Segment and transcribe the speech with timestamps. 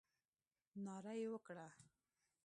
[0.85, 1.67] ناره یې وکړه.